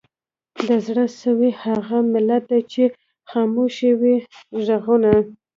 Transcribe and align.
د 0.67 0.69
زړه 0.85 1.05
سوي 1.21 1.49
هغه 1.63 1.97
ملت 2.13 2.43
دی 2.51 2.61
چي 2.71 2.83
خاموش 3.29 3.73
یې 3.85 3.91
وي 3.99 4.15
ږغونه 4.65 5.11